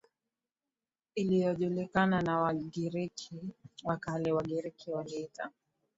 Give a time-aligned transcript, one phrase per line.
[1.15, 3.39] iliyojulikana na Wagiriki
[3.83, 5.51] wa Kale Wagiriki waliita